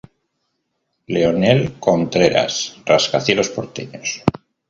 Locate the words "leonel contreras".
1.05-2.75